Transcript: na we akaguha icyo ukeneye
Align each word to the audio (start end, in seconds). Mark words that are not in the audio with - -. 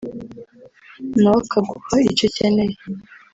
na 1.21 1.29
we 1.33 1.39
akaguha 1.43 1.95
icyo 2.09 2.23
ukeneye 2.29 2.75